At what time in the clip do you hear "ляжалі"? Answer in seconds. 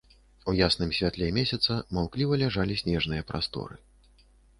2.43-2.79